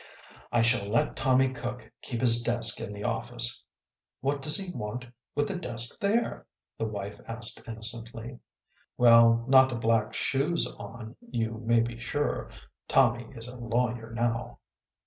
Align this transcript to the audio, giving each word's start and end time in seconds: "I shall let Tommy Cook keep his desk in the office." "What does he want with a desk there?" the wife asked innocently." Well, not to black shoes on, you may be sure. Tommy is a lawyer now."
"I 0.51 0.63
shall 0.63 0.87
let 0.89 1.15
Tommy 1.15 1.49
Cook 1.49 1.91
keep 2.01 2.21
his 2.21 2.41
desk 2.41 2.79
in 2.81 2.91
the 2.91 3.03
office." 3.03 3.61
"What 4.19 4.41
does 4.41 4.57
he 4.57 4.75
want 4.75 5.05
with 5.35 5.51
a 5.51 5.55
desk 5.55 5.99
there?" 5.99 6.47
the 6.79 6.87
wife 6.87 7.21
asked 7.27 7.61
innocently." 7.67 8.39
Well, 8.97 9.45
not 9.47 9.69
to 9.69 9.75
black 9.75 10.15
shoes 10.15 10.65
on, 10.65 11.17
you 11.29 11.61
may 11.63 11.81
be 11.81 11.99
sure. 11.99 12.49
Tommy 12.87 13.31
is 13.35 13.47
a 13.47 13.53
lawyer 13.57 14.11
now." 14.11 14.57